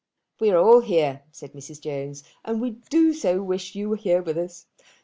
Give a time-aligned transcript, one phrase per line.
[0.39, 1.79] "We are all here," said Mrs.
[1.79, 4.65] Jones, "and we do so wish you were with us.